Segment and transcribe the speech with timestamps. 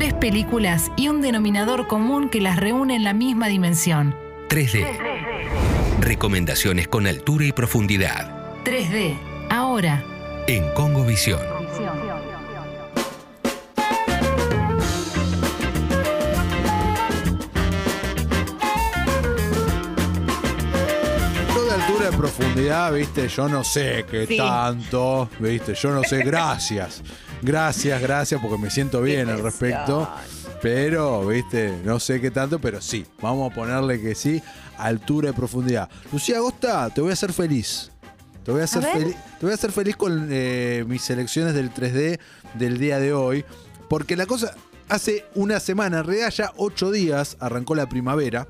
[0.00, 4.16] Tres películas y un denominador común que las reúne en la misma dimensión.
[4.48, 4.86] 3D.
[6.00, 8.64] Recomendaciones con altura y profundidad.
[8.64, 9.14] 3D.
[9.50, 10.02] Ahora.
[10.46, 11.40] En Congo Visión.
[21.54, 24.36] Toda altura de profundidad, viste, yo no sé qué Sí.
[24.36, 27.02] tanto, viste, yo no sé, gracias.
[27.42, 30.08] Gracias, gracias, porque me siento bien al respecto.
[30.62, 34.42] Pero, viste, no sé qué tanto, pero sí, vamos a ponerle que sí,
[34.76, 35.88] altura de profundidad.
[36.12, 37.90] Lucía Agosta, te voy a hacer feliz.
[38.44, 41.72] Te voy a hacer, feliz, te voy a hacer feliz con eh, mis selecciones del
[41.72, 42.18] 3D
[42.54, 43.44] del día de hoy.
[43.88, 44.54] Porque la cosa,
[44.88, 48.46] hace una semana, en realidad ya ocho días, arrancó la primavera.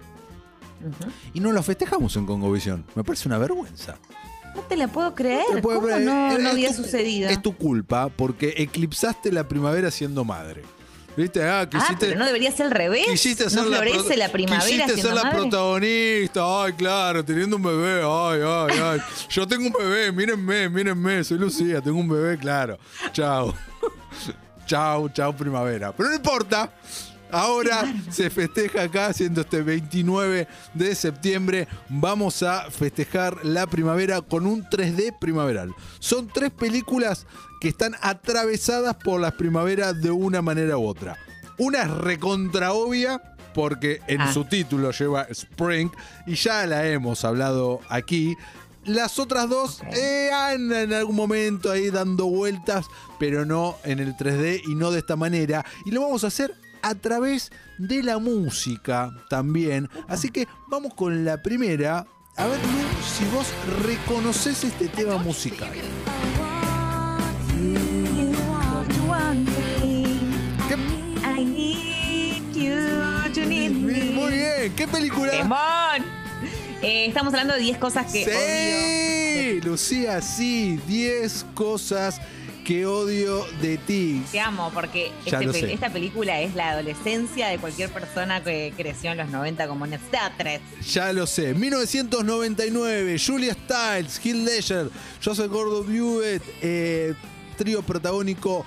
[1.35, 2.85] Y no lo festejamos en Congovisión.
[2.95, 3.97] Me parece una vergüenza.
[4.55, 5.45] No te la puedo creer.
[5.63, 6.03] Puedo ¿Cómo creer.
[6.03, 7.29] no, no había tu- sucedido?
[7.31, 10.63] Es tu culpa porque eclipsaste la primavera siendo madre.
[11.17, 11.43] ¿Viste?
[11.43, 13.05] Ah, Ah, quisiste, pero no debería ser al revés.
[13.07, 15.39] quisiste no la, florece pro- la primavera Quisiste ser la madre?
[15.41, 16.65] protagonista.
[16.65, 18.03] Ay, claro, teniendo un bebé.
[18.05, 19.01] Ay, ay, ay.
[19.29, 21.25] Yo tengo un bebé, mírenme, mírenme.
[21.25, 22.79] Soy Lucía, tengo un bebé, claro.
[23.13, 23.53] Chao.
[24.67, 25.93] chao, chao, primavera.
[25.93, 26.73] Pero no importa.
[27.33, 31.69] Ahora se festeja acá, siendo este 29 de septiembre.
[31.89, 35.73] Vamos a festejar la primavera con un 3D primaveral.
[35.99, 37.27] Son tres películas
[37.61, 41.19] que están atravesadas por las primaveras de una manera u otra.
[41.59, 43.21] Una es recontra obvia,
[43.55, 44.33] porque en Ah.
[44.33, 45.91] su título lleva Spring,
[46.27, 48.35] y ya la hemos hablado aquí.
[48.87, 52.87] Las otras dos eh, andan en algún momento ahí dando vueltas,
[53.19, 55.67] pero no en el 3D y no de esta manera.
[55.85, 59.89] Y lo vamos a hacer a través de la música también.
[60.09, 62.07] Así que vamos con la primera.
[62.37, 63.47] A ver, Lu, si vos
[63.87, 65.73] reconoces este tema musical.
[70.69, 74.05] ¿Qué- I need you, you need me.
[74.13, 75.31] Muy bien, ¿qué película?
[75.33, 76.21] ¡Temón!
[76.83, 79.61] Eh, estamos hablando de 10 cosas que odio.
[79.61, 82.21] Sí, Lucía, sí, 10 cosas
[82.71, 84.23] que odio de ti.
[84.31, 89.11] Te amo, porque este pe- esta película es la adolescencia de cualquier persona que creció
[89.11, 90.61] en los 90 como en Star Trek.
[90.89, 91.53] Ya lo sé.
[91.53, 94.91] 1999, Julia Stiles, Heath Ledger,
[95.25, 97.15] Joseph Gordon-Levitt, eh,
[97.59, 98.65] trío protagónico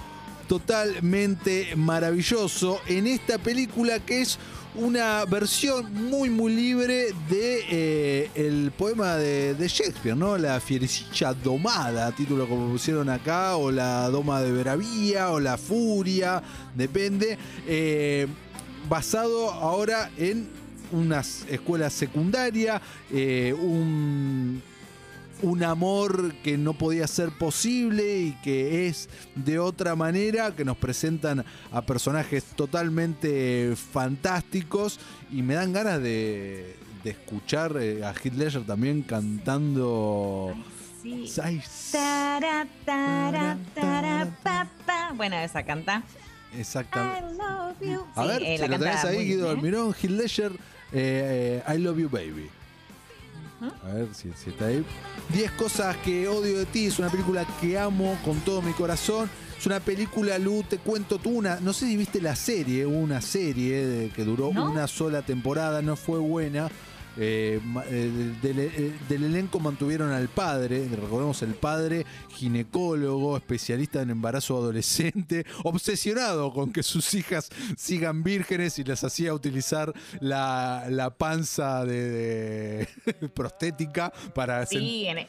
[0.50, 4.38] totalmente maravilloso en esta película que es
[4.75, 10.38] una versión muy muy libre de eh, el poema de, Shakespeare, ¿no?
[10.38, 16.41] La fierecilla domada, título como pusieron acá, o la doma de Veravía, o la furia,
[16.75, 17.38] depende.
[17.67, 18.28] Eh,
[18.89, 20.50] basado ahora en
[20.91, 22.81] una escuela secundaria,
[23.12, 24.62] eh, un,
[25.41, 30.77] un amor que no podía ser posible y que es de otra manera, que nos
[30.77, 34.99] presentan a personajes totalmente fantásticos
[35.31, 40.53] y me dan ganas de, de escuchar eh, a Heath Ledger también cantando...
[41.01, 41.25] Sí.
[41.44, 41.61] Ay,
[41.91, 45.11] Tara, tara, tara, pa, pa.
[45.13, 46.01] Bueno, esa canta.
[46.57, 47.33] Exactamente.
[47.33, 48.05] I love you.
[48.15, 49.51] A Sí, ver, eh, si la lo tenés ahí, Guido ¿eh?
[49.51, 50.51] Almirón, Heath Ledger,
[50.94, 52.50] eh, eh, I Love You Baby.
[53.84, 54.84] A ver si, si está ahí.
[55.34, 56.88] 10 cosas que odio de ti.
[56.88, 59.29] Es una película que amo con todo mi corazón.
[59.57, 61.59] Es una película, Lu, te cuento tú una.
[61.62, 64.69] No sé si viste la serie, una serie de- que duró ¿No?
[64.69, 66.69] una sola temporada, no fue buena.
[67.16, 67.59] Eh,
[67.91, 74.57] eh, del, eh, del elenco mantuvieron al padre, recordemos el padre, ginecólogo, especialista en embarazo
[74.57, 81.85] adolescente, obsesionado con que sus hijas sigan vírgenes y les hacía utilizar la, la panza
[81.85, 82.09] de,
[83.06, 84.66] de prostética para.
[84.66, 85.28] Sí, en,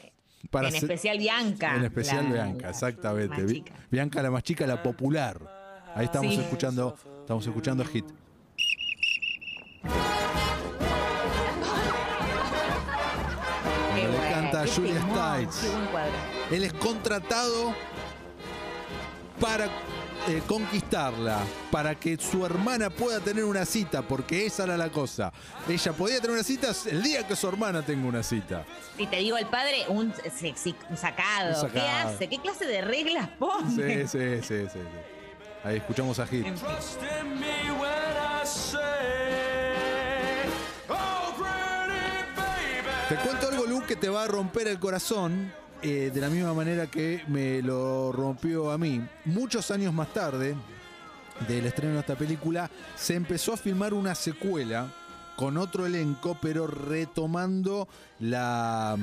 [0.49, 1.75] para en especial Bianca.
[1.75, 3.63] en especial la- Bianca, exactamente.
[3.91, 5.39] Bianca la más chica, la popular.
[5.95, 6.41] Ahí estamos Sí.
[6.41, 8.05] escuchando, estamos escuchando Hit.
[14.75, 14.93] Julia.
[15.61, 16.13] Qué buen cuadro.
[16.51, 17.73] Él es contratado
[19.39, 19.65] para
[20.27, 21.39] eh, conquistarla,
[21.71, 25.31] para que su hermana pueda tener una cita, porque esa era la cosa.
[25.67, 28.65] Ella podía tener una cita el día que su hermana tenga una cita.
[28.97, 30.13] Si te digo el padre, un,
[30.95, 31.63] sacado.
[31.63, 32.27] Un ¿Qué hace?
[32.27, 34.07] ¿Qué clase de reglas pone?
[34.07, 34.67] Sí, sí, sí, sí.
[34.73, 34.79] sí.
[35.63, 36.45] Ahí escuchamos a Hit.
[43.09, 45.51] Te cuento algo, Lu, que te va a romper el corazón.
[45.81, 49.05] eh, de la misma manera que me lo rompió a mí.
[49.25, 50.55] Muchos años más tarde
[51.47, 54.87] del estreno de esta película, se empezó a filmar una secuela
[55.35, 57.87] con otro elenco, pero retomando
[58.19, 58.97] la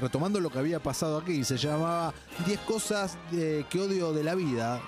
[0.00, 1.44] retomando lo que había pasado aquí.
[1.44, 2.12] Se llamaba
[2.44, 4.80] 10 cosas de- que odio de la vida.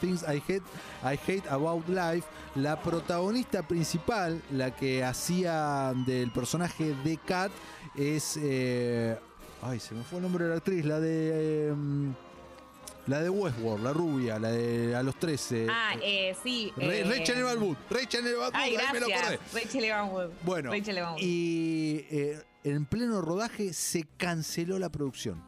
[0.00, 0.62] Things I Hate,
[1.02, 2.26] I Hate About Life.
[2.56, 7.50] La protagonista principal, la que hacía del personaje de Kat,
[7.96, 8.38] es.
[8.40, 9.16] eh,
[9.62, 11.68] ay, se me fue el nombre de la actriz, la de.
[11.68, 12.14] em,
[13.06, 15.66] la de Westworld, la rubia, la de a los 13.
[15.68, 16.72] Ah, eh, sí.
[16.76, 19.08] Re- eh, Rachel Evan Wood, Rachel Evan Wood, ahí me lo acordé.
[19.38, 19.40] gracias.
[19.64, 20.30] Rachel Evan Wood.
[20.42, 21.20] Bueno, Rachel Evan Wood.
[21.22, 25.42] y eh, en pleno rodaje se canceló la producción.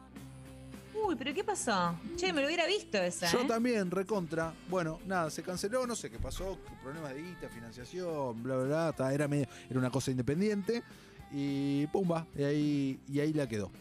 [1.07, 1.97] Uy, pero ¿qué pasó?
[2.17, 3.31] Che, me lo hubiera visto esa.
[3.31, 3.45] Yo ¿eh?
[3.47, 4.53] también, recontra.
[4.69, 8.93] Bueno, nada, se canceló, no sé qué pasó, problemas de guita, financiación, bla, bla, bla.
[8.93, 10.83] ta, Era, medio- era una cosa independiente.
[11.31, 13.71] Y pumba, y ahí, y ahí la quedó.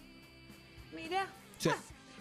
[0.95, 1.27] Mira.
[1.59, 1.79] Sí, Nos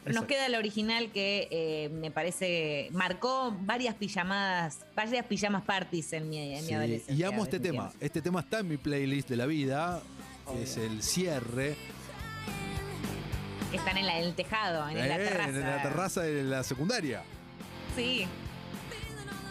[0.08, 0.28] exacto.
[0.28, 6.38] queda el original que eh, me parece marcó varias pijamadas, varias pijamas parties en mi,
[6.56, 7.16] en mi adolescencia.
[7.16, 7.92] y amo este tema.
[8.00, 10.02] Este tema está en mi playlist de la vida.
[10.62, 11.76] Es el cierre.
[13.76, 15.50] Que están en, la- en el tejado, en, la Eh, terraza.
[15.50, 17.24] en la terraza de la secundaria.
[17.94, 18.26] Sí.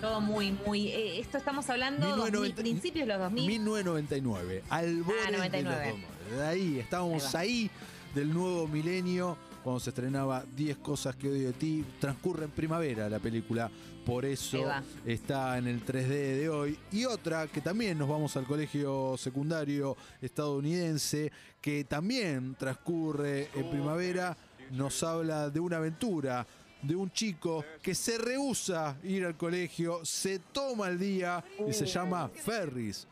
[0.00, 0.88] Todo muy, muy.
[0.88, 3.46] eh, esto estamos hablando 1990 2000, principios de los 2000.
[3.46, 4.62] 1999.
[4.70, 5.88] Al borde de los 99.
[5.90, 6.38] 2000.
[6.38, 7.70] De ahí, estábamos Ahí ahí,
[8.14, 11.84] del nuevo milenio, cuando se estrenaba 10 cosas que odio de ti.
[11.99, 13.70] Transcurre en primavera la película,
[14.05, 14.62] por eso
[15.06, 16.06] está en el 3D
[16.38, 16.78] de hoy.
[16.93, 24.37] Y otra que también nos vamos al colegio secundario estadounidense, que también transcurre en primavera,
[24.70, 26.46] nos habla de una aventura.
[26.82, 31.87] De un chico que se rehúsa ir al colegio, se toma el día y se
[31.87, 33.06] llama Ferris.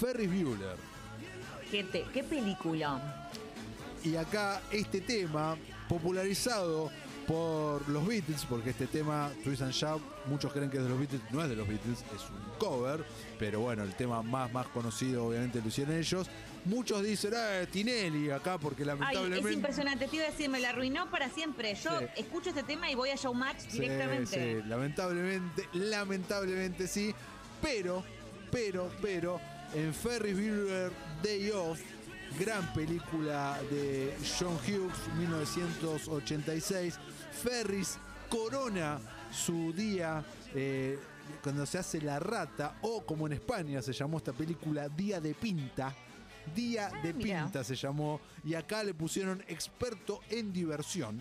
[0.00, 0.76] Ferris Bueller.
[1.70, 3.28] ¿Qué, te- qué película?
[4.02, 5.58] Y acá este tema,
[5.88, 6.90] popularizado
[7.26, 10.98] por los Beatles, porque este tema, Twist and Shout, muchos creen que es de los
[10.98, 13.04] Beatles, no es de los Beatles, es un cover,
[13.38, 16.26] pero bueno, el tema más, más conocido obviamente lo hicieron ellos.
[16.64, 19.48] Muchos dicen, eh, Tinelli acá, porque Ay, lamentablemente...
[19.50, 20.08] es impresionante.
[20.08, 21.74] Te iba a decir, me la arruinó para siempre.
[21.74, 22.06] Yo Sí.
[22.16, 24.60] escucho este tema y voy a Showmatch Sí, directamente.
[24.62, 27.14] sí, lamentablemente, lamentablemente sí.
[27.62, 28.02] Pero,
[28.50, 29.40] pero, pero,
[29.74, 30.90] en Ferris Bueller
[31.22, 31.80] Day Off,
[32.38, 36.98] gran película de John Hughes, 1986,
[37.42, 37.98] Ferris
[38.28, 39.00] corona
[39.32, 40.98] su día eh,
[41.42, 45.34] cuando se hace la rata, o como en España se llamó esta película, Día de
[45.34, 45.94] Pinta.
[46.54, 47.44] Día de mirá.
[47.44, 51.20] Pinta se llamó, y acá le pusieron experto en diversión.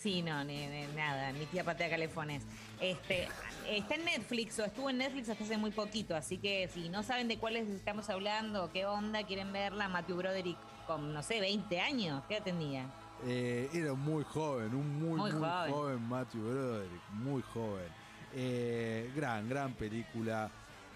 [0.00, 1.32] Sí, no, ni- ni- nada.
[1.34, 2.42] Mi tía patea calefones.
[2.80, 3.28] Este,
[3.68, 6.16] está en Netflix o estuvo en Netflix hasta hace muy poquito.
[6.16, 10.16] Así que si no saben de cuáles estamos hablando, o qué onda, quieren verla, Matthew
[10.16, 10.56] Broderick
[10.86, 12.22] con, no sé, 20 años.
[12.28, 12.86] ¿Qué edad tenía?
[13.26, 15.72] Eh, era muy joven, un muy, muy, Muy joven.
[15.72, 16.08] joven.
[16.08, 17.88] Matthew Broderick, muy joven.
[18.34, 20.50] Eh, gran, gran película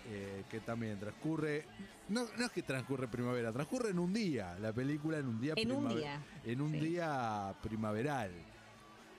[0.09, 1.67] eh, que también transcurre.
[2.09, 4.57] No, no es que transcurre primavera, transcurre en un día.
[4.61, 6.81] La película en un día En un primaver- día, En un sí.
[6.81, 8.31] día primaveral.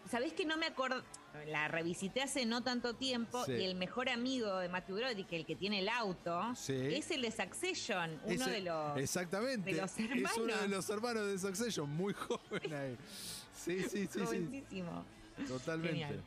[0.09, 1.03] ¿Sabés que no me acuerdo?
[1.47, 3.53] La revisité hace no tanto tiempo Sí.
[3.53, 6.73] y el mejor amigo de Matthew Broderick, el que tiene el auto, Sí.
[6.95, 8.97] es el de Succession, uno Ese- de los...
[8.97, 9.73] Exactamente.
[9.73, 10.15] de los es uno
[10.45, 10.69] de hermanos.
[10.69, 12.97] los hermanos de Succession, muy joven ahí.
[13.55, 14.19] Sí, sí, sí, sí.
[14.19, 15.05] Jovencísimo.
[15.47, 15.89] Totalmente.
[15.99, 16.23] Genial.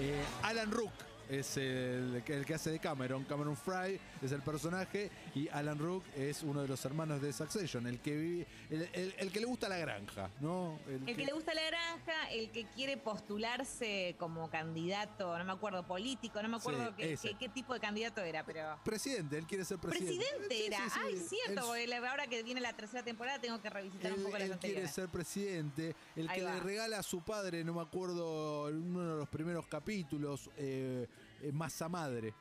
[0.00, 0.92] Eh, Alan Rook
[1.38, 3.24] es el, que- el que hace de Cameron.
[3.24, 7.86] Cameron Fry es el personaje y Alan Rook es uno de los hermanos de Succession,
[7.86, 10.78] el que vive, el, el- el que le gusta la granja, ¿no?
[10.86, 15.86] El que le gusta la granja, el que quiere postularse como candidato, no me acuerdo,
[15.86, 18.78] político, no me acuerdo Sí, qué, tipo de candidato era, pero...
[18.84, 20.16] Presidente, él quiere ser presidente.
[20.18, 20.78] Presidente Sí, era.
[20.90, 21.00] sí.
[21.02, 24.38] Ay, cierto, porque la- ahora que viene la tercera temporada tengo que revisitar un poco
[24.38, 26.54] las él quiere ser presidente, el Ahí que va.
[26.54, 31.06] le regala a su padre, no me acuerdo, en uno de los primeros capítulos, eh,
[31.42, 32.34] eh, masa madre.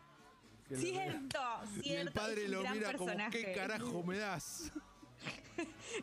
[0.68, 1.40] Que Cierto,
[1.74, 1.90] cierto.
[1.90, 3.46] Y el padre lo mira como, personaje.
[3.46, 4.72] ¿qué carajo me das?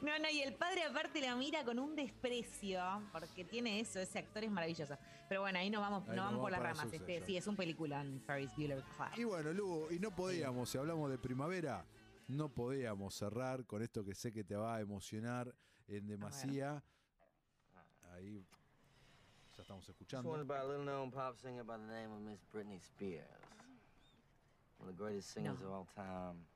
[0.03, 4.21] No, no, y el padre aparte lo mira con un desprecio, porque tiene eso, ese
[4.21, 4.97] actor es maravilloso.
[5.29, 6.93] Pero bueno, ahí no vamos, Ahí no nos vamos por las ramas.
[6.93, 9.09] Este, sí, es un peliculón, Ferris Bueller Club.
[9.17, 11.85] Y bueno, Lugo, y no podíamos, si hablamos de primavera,
[12.29, 15.53] no podíamos cerrar con esto que sé que te va a emocionar
[15.89, 16.85] en demasía.
[18.13, 18.45] Ahí
[19.59, 20.41] ya estamos This one's escuchando.
[20.41, 23.25] about a little known pop singer by the name of Miss Britney Spears.
[24.79, 25.67] One of the greatest singers No.
[25.67, 26.47] of all time.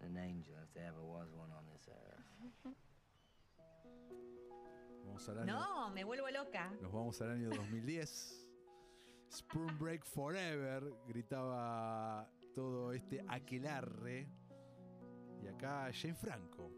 [0.00, 2.74] And an angel if there ever was one on this earth.
[5.04, 6.70] Vamos al año, No, me vuelvo loca.
[6.80, 8.48] Nos vamos al año 2010.
[9.30, 14.26] Spring Break Forever, gritaba todo este aquelarre.
[15.42, 16.70] Y acá Jane Franco.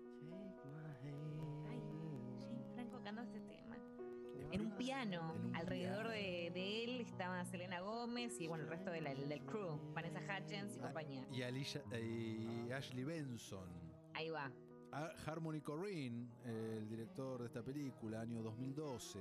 [4.55, 6.11] En un piano, En un alrededor piano.
[6.11, 10.21] de, de él estaba Selena Gómez y bueno, el resto de la- del crew, Vanessa
[10.21, 11.27] Hutchins y Ah, compañía.
[11.33, 13.69] Y, Alicia- y Ashley Benson.
[14.15, 14.53] Ahí va.
[14.93, 19.19] A- Harmony Corrine, el director de esta película, año 2012.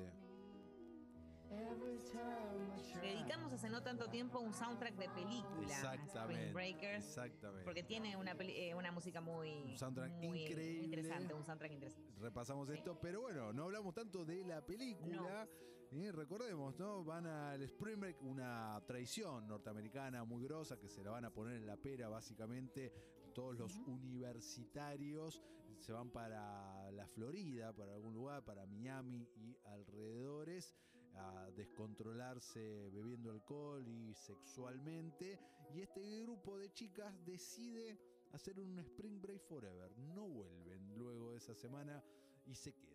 [3.01, 6.19] Dedicamos hace no tanto tiempo un soundtrack de película Exactamente.
[6.47, 7.05] Spring Breakers.
[7.05, 7.63] Exactamente.
[7.65, 10.83] Porque tiene una, peli- eh, una música muy, Un soundtrack muy increíble.
[10.85, 12.13] interesante, un soundtrack interesante.
[12.19, 12.75] Repasamos Sí.
[12.75, 15.47] esto, pero bueno, no hablamos tanto de la película.
[15.91, 17.03] Eh, recordemos, ¿no?
[17.03, 21.57] Van al Spring Break, una tradición norteamericana muy grosa que se la van a poner
[21.57, 22.91] en la pera, básicamente.
[23.33, 25.43] Todos los universitarios
[25.79, 30.75] se van para la Florida, para algún lugar, para Miami y alrededores,
[31.15, 35.39] a descontrolarse bebiendo alcohol y sexualmente.
[35.73, 37.97] Y este grupo de chicas decide
[38.31, 39.97] hacer un Spring Break Forever.
[39.97, 42.03] No vuelven luego de esa semana
[42.45, 42.93] y se quedan.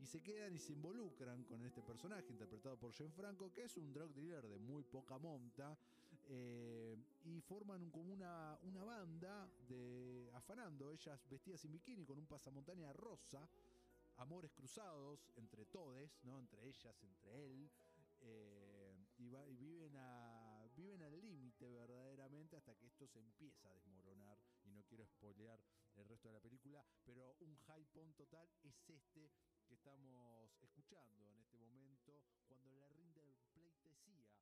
[0.00, 3.92] Y se quedan y se involucran con este personaje interpretado por Franco, que es un
[3.92, 5.76] drug dealer de muy poca monta.
[6.28, 12.26] eh, y forman como una, una banda de afanando, ellas vestidas sin bikini con un
[12.26, 13.48] pasamontaña rosa
[14.16, 16.38] amores cruzados entre todes, ¿no?
[16.38, 17.70] entre ellas, entre él,
[18.20, 24.38] eh, y, viven, a, viven al límite verdaderamente hasta que esto se empieza a desmoronar
[24.64, 25.60] y no quiero spoilear
[25.96, 29.30] el resto de la película, pero un high point total es este
[29.66, 34.35] que estamos escuchando en este momento cuando le rinde pleitesía